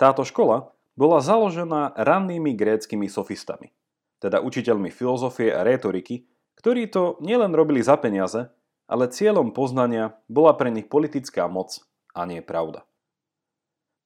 Táto 0.00 0.24
škola 0.24 0.74
bola 0.94 1.18
založená 1.18 1.94
rannými 1.98 2.54
gréckými 2.54 3.10
sofistami, 3.10 3.74
teda 4.22 4.42
učiteľmi 4.42 4.90
filozofie 4.90 5.50
a 5.50 5.66
rétoriky, 5.66 6.26
ktorí 6.58 6.86
to 6.90 7.18
nielen 7.18 7.52
robili 7.52 7.82
za 7.82 7.98
peniaze, 7.98 8.50
ale 8.86 9.10
cieľom 9.10 9.50
poznania 9.50 10.14
bola 10.30 10.54
pre 10.54 10.70
nich 10.70 10.86
politická 10.86 11.50
moc 11.50 11.82
a 12.14 12.24
nie 12.24 12.40
pravda. 12.44 12.86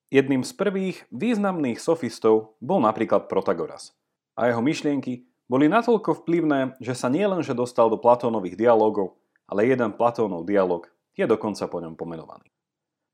Jedným 0.09 0.41
z 0.41 0.53
prvých 0.57 1.05
významných 1.13 1.77
sofistov 1.77 2.57
bol 2.65 2.81
napríklad 2.81 3.29
Protagoras 3.29 3.93
a 4.41 4.49
jeho 4.49 4.65
myšlienky 4.65 5.29
boli 5.49 5.69
natoľko 5.69 6.25
vplyvné, 6.25 6.81
že 6.81 6.97
sa 6.97 7.13
nielenže 7.13 7.53
dostal 7.53 7.93
do 7.93 8.01
Platónových 8.01 8.57
dialogov, 8.57 9.21
ale 9.45 9.69
jeden 9.69 9.93
Platónov 9.93 10.49
dialog 10.49 10.89
je 11.13 11.29
dokonca 11.29 11.69
po 11.69 11.85
ňom 11.85 11.93
pomenovaný. 11.97 12.49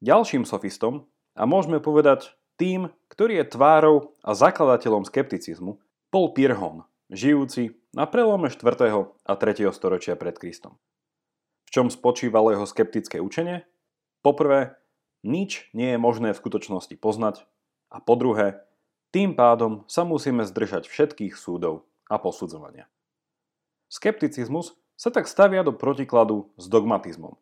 Ďalším 0.02 0.46
sofistom, 0.46 1.10
a 1.34 1.50
môžeme 1.50 1.82
povedať 1.82 2.30
tým, 2.56 2.90
ktorý 3.10 3.42
je 3.42 3.50
tvárou 3.54 3.96
a 4.22 4.34
zakladateľom 4.34 5.06
skepticizmu, 5.06 5.78
bol 6.10 6.26
Pirhon, 6.34 6.86
žijúci 7.10 7.78
na 7.90 8.06
prelome 8.06 8.50
4. 8.50 8.62
a 9.26 9.32
3. 9.34 9.70
storočia 9.74 10.14
pred 10.14 10.38
Kristom. 10.38 10.78
V 11.66 11.70
čom 11.74 11.90
spočívalo 11.90 12.54
jeho 12.54 12.66
skeptické 12.66 13.18
učenie? 13.18 13.66
Poprvé, 14.22 14.78
nič 15.26 15.70
nie 15.74 15.94
je 15.94 15.98
možné 15.98 16.30
v 16.32 16.40
skutočnosti 16.40 16.94
poznať 16.98 17.42
a 17.90 17.98
po 17.98 18.14
druhé, 18.14 18.62
tým 19.10 19.38
pádom 19.38 19.86
sa 19.86 20.02
musíme 20.02 20.42
zdržať 20.42 20.90
všetkých 20.90 21.38
súdov 21.38 21.86
a 22.10 22.18
posudzovania. 22.18 22.90
Skepticizmus 23.86 24.74
sa 24.98 25.10
tak 25.10 25.30
stavia 25.30 25.62
do 25.62 25.70
protikladu 25.74 26.50
s 26.58 26.66
dogmatizmom, 26.66 27.38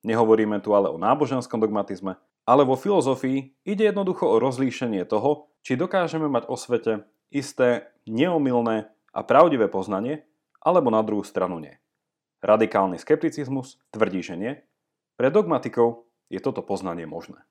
Nehovoríme 0.00 0.56
tu 0.64 0.72
ale 0.72 0.88
o 0.88 0.96
náboženskom 0.96 1.60
dogmatizme, 1.60 2.16
ale 2.44 2.62
vo 2.64 2.76
filozofii 2.76 3.64
ide 3.64 3.88
jednoducho 3.88 4.26
o 4.26 4.40
rozlíšenie 4.40 5.04
toho, 5.08 5.50
či 5.60 5.76
dokážeme 5.76 6.26
mať 6.28 6.48
o 6.48 6.56
svete 6.56 7.04
isté 7.30 7.92
neomilné 8.08 8.90
a 9.14 9.20
pravdivé 9.22 9.70
poznanie, 9.70 10.24
alebo 10.60 10.92
na 10.92 11.00
druhú 11.00 11.24
stranu 11.24 11.60
nie. 11.60 11.76
Radikálny 12.40 12.96
skepticizmus 12.96 13.76
tvrdí, 13.92 14.24
že 14.24 14.34
nie. 14.36 14.52
Pre 15.20 15.28
dogmatikov 15.28 16.08
je 16.32 16.40
toto 16.40 16.64
poznanie 16.64 17.04
možné. 17.04 17.44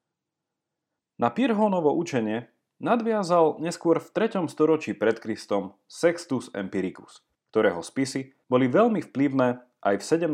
Na 1.19 1.29
Pirhonovo 1.29 1.93
učenie 1.93 2.49
nadviazal 2.79 3.59
neskôr 3.59 3.99
v 3.99 4.09
3. 4.09 4.47
storočí 4.49 4.95
pred 4.95 5.19
Kristom 5.19 5.75
Sextus 5.85 6.49
Empiricus, 6.55 7.21
ktorého 7.51 7.83
spisy 7.83 8.33
boli 8.47 8.71
veľmi 8.71 9.03
vplyvné 9.03 9.61
aj 9.83 9.95
v 9.99 10.03
17. 10.03 10.31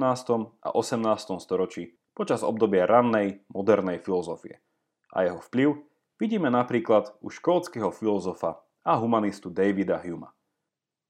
a 0.61 0.69
18. 0.71 1.41
storočí 1.41 1.97
počas 2.15 2.41
obdobia 2.41 2.87
rannej, 2.87 3.43
modernej 3.51 3.99
filozofie. 3.99 4.63
A 5.11 5.27
jeho 5.27 5.43
vplyv 5.51 5.83
vidíme 6.17 6.47
napríklad 6.47 7.13
u 7.19 7.27
škótskeho 7.27 7.91
filozofa 7.91 8.63
a 8.87 8.95
humanistu 8.95 9.51
Davida 9.51 9.99
Huma. 9.99 10.31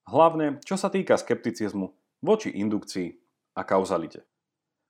Hlavne, 0.10 0.60
čo 0.66 0.76
sa 0.76 0.90
týka 0.90 1.16
skepticizmu 1.16 1.94
voči 2.26 2.50
indukcii 2.50 3.14
a 3.56 3.62
kauzalite. 3.62 4.26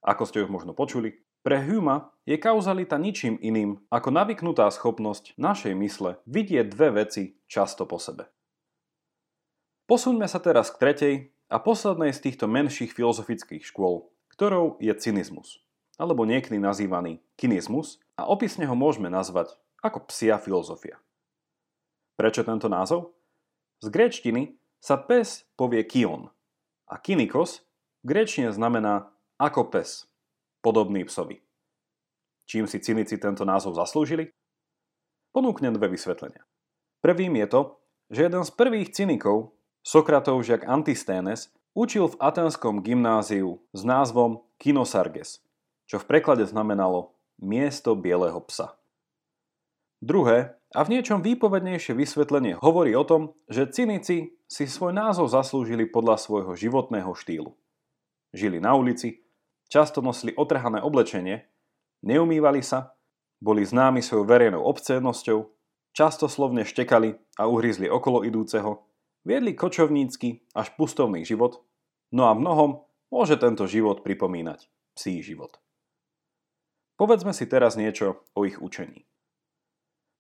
Ako 0.02 0.24
ste 0.24 0.42
už 0.42 0.50
možno 0.50 0.72
počuli, 0.72 1.26
Pre 1.46 1.62
Huma 1.62 2.10
je 2.26 2.42
kauzalita 2.42 2.98
ničím 2.98 3.38
iným 3.38 3.78
ako 3.94 4.10
navyknutá 4.10 4.66
schopnosť 4.74 5.38
našej 5.38 5.78
mysle 5.78 6.18
vidieť 6.26 6.74
dve 6.74 7.06
veci 7.06 7.38
často 7.46 7.86
po 7.86 8.02
sebe. 8.02 8.26
Posuňme 9.86 10.26
sa 10.26 10.42
teraz 10.42 10.74
k 10.74 10.82
tretej 10.82 11.16
a 11.46 11.62
poslednej 11.62 12.18
z 12.18 12.20
týchto 12.26 12.50
menších 12.50 12.98
filozofických 12.98 13.62
škôl, 13.62 14.10
ktorou 14.34 14.82
je 14.82 14.90
cynizmus, 14.98 15.62
alebo 15.96 16.28
niekedy 16.28 16.60
nazývaný 16.60 17.24
kinizmus 17.40 18.00
a 18.20 18.28
opisne 18.28 18.68
ho 18.68 18.76
môžeme 18.76 19.08
nazvať 19.08 19.56
ako 19.84 20.08
psia 20.10 20.40
filozofia. 20.42 21.00
Prečo 22.16 22.48
tento 22.48 22.72
názov? 22.72 23.16
Z 23.84 23.92
gréčtiny 23.92 24.56
sa 24.80 24.96
pes 24.96 25.44
povie 25.60 25.84
kion 25.84 26.32
a 26.88 26.96
kinikos 27.00 27.66
v 28.06 28.14
gréčtine 28.14 28.54
znamená 28.54 29.12
ako 29.42 29.68
pes, 29.74 30.08
podobný 30.64 31.04
psovi. 31.06 31.42
Čím 32.46 32.70
si 32.70 32.78
cynici 32.78 33.18
tento 33.18 33.44
názov 33.44 33.76
zaslúžili? 33.76 34.30
Ponúknem 35.34 35.74
dve 35.76 35.92
vysvetlenia. 35.92 36.46
Prvým 37.02 37.36
je 37.42 37.48
to, 37.50 37.62
že 38.14 38.30
jeden 38.30 38.44
z 38.46 38.52
prvých 38.54 38.94
cynikov, 38.94 39.58
Sokratov 39.86 40.42
žiak 40.42 40.66
Antisténes, 40.66 41.54
učil 41.78 42.10
v 42.10 42.18
atenskom 42.18 42.82
gymnáziu 42.82 43.62
s 43.76 43.82
názvom 43.86 44.42
Kinosarges, 44.58 45.45
čo 45.86 46.02
v 46.02 46.08
preklade 46.10 46.46
znamenalo 46.46 47.16
miesto 47.42 47.94
bieleho 47.94 48.42
psa. 48.46 48.78
Druhé 50.04 50.60
a 50.76 50.84
v 50.84 50.92
niečom 51.00 51.24
výpovednejšie 51.24 51.96
vysvetlenie 51.96 52.60
hovorí 52.60 52.94
o 52.94 53.08
tom, 53.08 53.34
že 53.48 53.72
cynici 53.72 54.38
si 54.46 54.66
svoj 54.68 54.94
názov 54.94 55.32
zaslúžili 55.32 55.88
podľa 55.88 56.20
svojho 56.20 56.54
životného 56.54 57.10
štýlu. 57.16 57.56
Žili 58.36 58.60
na 58.60 58.76
ulici, 58.76 59.24
často 59.72 60.04
nosili 60.04 60.36
otrhané 60.36 60.84
oblečenie, 60.84 61.48
neumývali 62.04 62.62
sa, 62.62 62.94
boli 63.40 63.64
známi 63.64 64.04
svojou 64.04 64.28
verejnou 64.28 64.62
obcédnosťou, 64.68 65.48
často 65.96 66.28
slovne 66.28 66.68
štekali 66.68 67.40
a 67.40 67.48
uhryzli 67.48 67.88
okolo 67.88 68.28
idúceho, 68.28 68.84
viedli 69.24 69.56
kočovnícky 69.56 70.52
až 70.54 70.76
pustovný 70.76 71.24
život, 71.24 71.64
no 72.12 72.28
a 72.28 72.36
mnohom 72.36 72.84
môže 73.10 73.40
tento 73.40 73.66
život 73.66 74.04
pripomínať 74.04 74.68
psí 74.94 75.24
život. 75.24 75.65
Povedzme 76.96 77.36
si 77.36 77.44
teraz 77.44 77.76
niečo 77.76 78.24
o 78.32 78.48
ich 78.48 78.64
učení. 78.64 79.04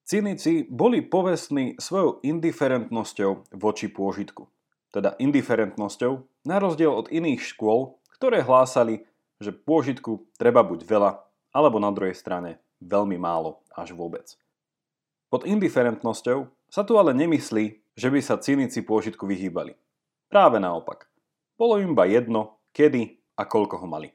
Cynici 0.05 0.67
boli 0.69 1.01
povestní 1.01 1.81
svojou 1.81 2.21
indiferentnosťou 2.21 3.57
voči 3.57 3.89
pôžitku, 3.89 4.45
teda 4.93 5.17
indiferentnosťou 5.17 6.45
na 6.45 6.61
rozdiel 6.61 6.93
od 6.93 7.09
iných 7.09 7.41
škôl, 7.41 7.97
ktoré 8.13 8.45
hlásali, 8.45 9.01
že 9.41 9.49
pôžitku 9.49 10.29
treba 10.37 10.61
buď 10.61 10.85
veľa, 10.85 11.11
alebo 11.55 11.81
na 11.81 11.89
druhej 11.89 12.13
strane 12.13 12.61
veľmi 12.85 13.17
málo 13.17 13.65
až 13.73 13.97
vôbec. 13.97 14.37
Pod 15.33 15.47
indiferentnosťou 15.47 16.47
sa 16.69 16.85
tu 16.85 17.01
ale 17.01 17.15
nemyslí, 17.17 17.95
že 17.95 18.07
by 18.11 18.19
sa 18.21 18.37
cynici 18.37 18.83
pôžitku 18.83 19.25
vyhýbali. 19.25 19.73
Práve 20.29 20.59
naopak. 20.59 21.07
Bolo 21.55 21.79
im 21.79 21.95
iba 21.95 22.05
jedno, 22.05 22.59
kedy 22.75 23.15
a 23.39 23.47
koľko 23.47 23.79
ho 23.79 23.87
mali. 23.87 24.11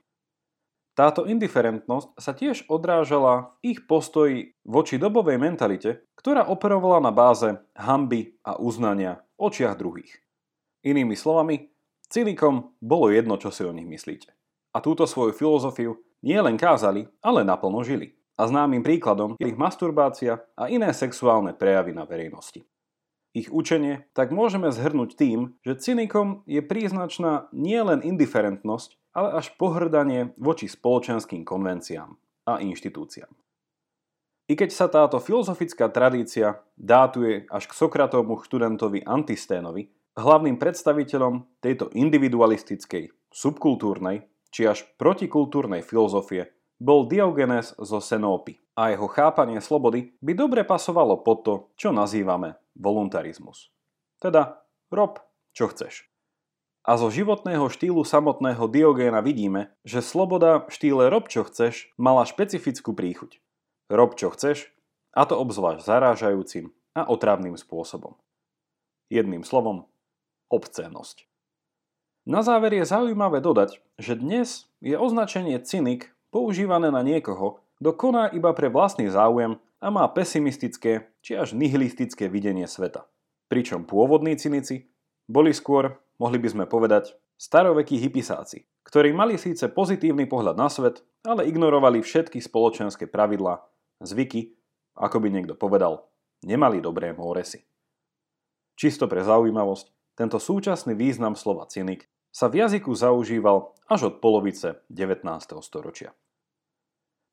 Táto 1.01 1.25
indiferentnosť 1.25 2.13
sa 2.21 2.37
tiež 2.37 2.69
odrážala 2.69 3.57
v 3.65 3.73
ich 3.73 3.89
postoji 3.89 4.53
voči 4.69 5.01
dobovej 5.01 5.41
mentalite, 5.41 6.05
ktorá 6.13 6.45
operovala 6.45 7.01
na 7.01 7.09
báze 7.09 7.57
hamby 7.73 8.37
a 8.45 8.61
uznania 8.61 9.25
očiach 9.41 9.81
druhých. 9.81 10.21
Inými 10.85 11.17
slovami, 11.17 11.73
cynikom 12.05 12.77
bolo 12.85 13.09
jedno, 13.09 13.41
čo 13.41 13.49
si 13.49 13.65
o 13.65 13.73
nich 13.73 13.89
myslíte. 13.89 14.29
A 14.77 14.85
túto 14.85 15.09
svoju 15.09 15.33
filozofiu 15.33 15.97
nie 16.21 16.37
len 16.37 16.61
kázali, 16.61 17.09
ale 17.25 17.49
naplno 17.49 17.81
žili. 17.81 18.13
A 18.37 18.45
známym 18.45 18.85
príkladom 18.85 19.41
je 19.41 19.49
ich 19.49 19.57
masturbácia 19.57 20.45
a 20.53 20.69
iné 20.69 20.93
sexuálne 20.93 21.57
prejavy 21.57 21.97
na 21.97 22.05
verejnosti. 22.05 22.61
Ich 23.33 23.49
učenie 23.49 24.05
tak 24.13 24.37
môžeme 24.37 24.69
zhrnúť 24.69 25.17
tým, 25.17 25.57
že 25.65 25.81
cynikom 25.81 26.45
je 26.45 26.61
príznačná 26.61 27.49
nielen 27.57 28.05
indiferentnosť, 28.05 29.00
ale 29.15 29.39
až 29.39 29.55
pohrdanie 29.59 30.35
voči 30.39 30.71
spoločenským 30.71 31.43
konvenciám 31.43 32.11
a 32.47 32.63
inštitúciám. 32.63 33.31
I 34.51 34.59
keď 34.59 34.71
sa 34.75 34.91
táto 34.91 35.23
filozofická 35.23 35.95
tradícia 35.95 36.59
dátuje 36.75 37.47
až 37.47 37.71
k 37.71 37.73
Sokratovmu 37.79 38.43
študentovi 38.43 39.07
Antisténovi, 39.07 39.87
hlavným 40.19 40.59
predstaviteľom 40.59 41.63
tejto 41.63 41.95
individualistickej, 41.95 43.15
subkultúrnej 43.31 44.27
či 44.51 44.67
až 44.67 44.83
protikultúrnej 44.99 45.87
filozofie 45.87 46.51
bol 46.83 47.07
Diogenes 47.07 47.79
zo 47.79 48.03
Senópy 48.03 48.59
a 48.75 48.91
jeho 48.91 49.07
chápanie 49.07 49.63
slobody 49.63 50.19
by 50.19 50.35
dobre 50.35 50.67
pasovalo 50.67 51.23
pod 51.23 51.39
to, 51.47 51.55
čo 51.79 51.95
nazývame 51.95 52.59
voluntarizmus. 52.75 53.71
Teda 54.19 54.67
rob, 54.91 55.23
čo 55.55 55.71
chceš. 55.71 56.10
A 56.81 56.97
zo 56.97 57.13
životného 57.13 57.69
štýlu 57.69 58.01
samotného 58.09 58.65
Diogéna 58.65 59.21
vidíme, 59.21 59.69
že 59.85 60.01
sloboda 60.01 60.65
v 60.65 60.73
štýle 60.73 61.13
rob 61.13 61.29
čo 61.29 61.45
chceš 61.45 61.93
mala 62.01 62.25
špecifickú 62.25 62.97
príchuť. 62.97 63.37
Rob 63.93 64.17
čo 64.17 64.33
chceš, 64.33 64.73
a 65.13 65.29
to 65.29 65.37
obzvlášť 65.37 65.85
zarážajúcim 65.85 66.73
a 66.97 67.05
otravným 67.05 67.59
spôsobom. 67.61 68.17
Jedným 69.13 69.45
slovom, 69.45 69.91
obcénosť. 70.49 71.27
Na 72.25 72.41
záver 72.41 72.77
je 72.77 72.85
zaujímavé 72.87 73.43
dodať, 73.43 73.83
že 74.01 74.17
dnes 74.17 74.69
je 74.81 74.97
označenie 74.97 75.59
cynik 75.61 76.15
používané 76.31 76.89
na 76.89 77.03
niekoho, 77.03 77.61
kto 77.81 77.91
koná 77.97 78.29
iba 78.31 78.53
pre 78.53 78.69
vlastný 78.69 79.09
záujem 79.09 79.57
a 79.81 79.89
má 79.89 80.05
pesimistické 80.09 81.09
či 81.25 81.37
až 81.37 81.57
nihilistické 81.57 82.29
videnie 82.29 82.69
sveta. 82.69 83.09
Pričom 83.49 83.89
pôvodní 83.89 84.37
cynici 84.37 84.93
boli 85.27 85.51
skôr 85.57 85.99
mohli 86.21 86.37
by 86.37 86.49
sme 86.53 86.65
povedať, 86.69 87.17
starovekí 87.41 87.97
hypisáci, 87.97 88.69
ktorí 88.85 89.17
mali 89.17 89.41
síce 89.41 89.73
pozitívny 89.73 90.29
pohľad 90.29 90.61
na 90.61 90.69
svet, 90.69 91.01
ale 91.25 91.49
ignorovali 91.49 92.05
všetky 92.05 92.37
spoločenské 92.45 93.09
pravidlá, 93.09 93.65
zvyky, 94.05 94.53
ako 95.01 95.17
by 95.25 95.29
niekto 95.33 95.57
povedal, 95.57 96.13
nemali 96.45 96.85
dobré 96.85 97.17
móresy. 97.17 97.65
Čisto 98.77 99.09
pre 99.09 99.25
zaujímavosť, 99.25 100.17
tento 100.17 100.37
súčasný 100.37 100.93
význam 100.93 101.33
slova 101.33 101.65
cynik 101.65 102.05
sa 102.29 102.53
v 102.53 102.61
jazyku 102.65 102.93
zaužíval 102.93 103.73
až 103.89 104.13
od 104.13 104.15
polovice 104.21 104.85
19. 104.93 105.25
storočia. 105.65 106.13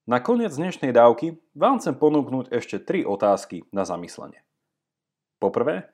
Na 0.08 0.24
koniec 0.24 0.56
dnešnej 0.56 0.96
dávky 0.96 1.36
vám 1.52 1.84
chcem 1.84 2.00
ponúknuť 2.00 2.48
ešte 2.56 2.80
tri 2.80 3.04
otázky 3.04 3.68
na 3.76 3.84
zamyslenie. 3.84 4.40
Poprvé, 5.38 5.92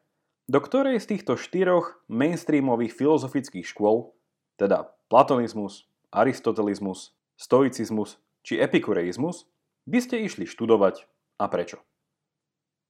do 0.47 0.59
ktorej 0.59 0.99
z 0.99 1.15
týchto 1.15 1.39
štyroch 1.39 2.03
mainstreamových 2.11 2.91
filozofických 2.91 3.63
škôl, 3.63 4.11
teda 4.59 4.91
platonizmus, 5.07 5.87
aristotelizmus, 6.11 7.15
stoicizmus 7.39 8.19
či 8.43 8.59
epikureizmus, 8.59 9.47
by 9.87 9.99
ste 9.99 10.23
išli 10.23 10.47
študovať 10.47 11.07
a 11.39 11.45
prečo? 11.47 11.79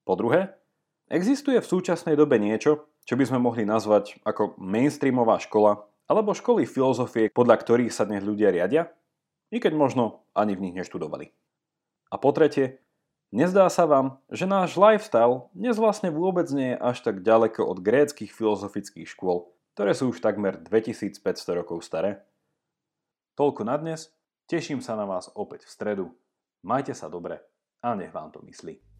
Po 0.04 0.20
druhé, 0.20 0.58
existuje 1.08 1.58
v 1.62 1.70
súčasnej 1.70 2.18
dobe 2.20 2.42
niečo, 2.42 2.90
čo 3.08 3.16
by 3.16 3.24
sme 3.24 3.40
mohli 3.40 3.64
nazvať 3.64 4.20
ako 4.28 4.60
mainstreamová 4.60 5.40
škola 5.40 5.88
alebo 6.12 6.36
školy 6.36 6.68
filozofie, 6.68 7.32
podľa 7.32 7.64
ktorých 7.64 7.94
sa 7.96 8.04
dnes 8.04 8.22
ľudia 8.22 8.52
riadia, 8.52 8.92
i 9.54 9.62
keď 9.64 9.74
možno 9.78 10.28
ani 10.36 10.58
v 10.58 10.70
nich 10.70 10.76
neštudovali. 10.76 11.32
A 12.12 12.16
po 12.20 12.30
tretie, 12.36 12.83
Nezdá 13.34 13.66
sa 13.66 13.90
vám, 13.90 14.22
že 14.30 14.46
náš 14.46 14.78
lifestyle 14.78 15.50
dnes 15.58 15.74
vlastne 15.82 16.14
vôbec 16.14 16.46
nie 16.54 16.78
je 16.78 16.82
až 16.86 17.02
tak 17.02 17.26
ďaleko 17.26 17.66
od 17.66 17.82
gréckých 17.82 18.30
filozofických 18.30 19.10
škôl, 19.10 19.50
ktoré 19.74 19.98
sú 19.98 20.14
už 20.14 20.22
takmer 20.22 20.62
2500 20.62 21.18
rokov 21.58 21.82
staré? 21.82 22.22
Toľko 23.34 23.66
na 23.66 23.74
dnes, 23.82 24.14
teším 24.46 24.86
sa 24.86 24.94
na 24.94 25.10
vás 25.10 25.34
opäť 25.34 25.66
v 25.66 25.74
stredu. 25.74 26.06
Majte 26.62 26.94
sa 26.94 27.10
dobre 27.10 27.42
a 27.82 27.98
nech 27.98 28.14
vám 28.14 28.30
to 28.30 28.46
myslí. 28.46 28.93